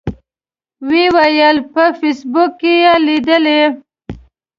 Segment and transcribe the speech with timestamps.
[0.87, 3.61] و یې ویل په فیسبوک کې یې لیدلي.